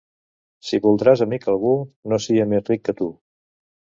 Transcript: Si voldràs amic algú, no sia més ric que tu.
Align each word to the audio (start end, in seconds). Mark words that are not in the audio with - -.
Si 0.69 0.79
voldràs 0.85 1.21
amic 1.27 1.45
algú, 1.53 1.73
no 2.13 2.19
sia 2.29 2.49
més 2.55 2.67
ric 2.73 2.87
que 2.89 2.97
tu. 3.03 3.11